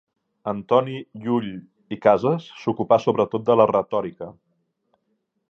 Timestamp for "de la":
3.51-3.69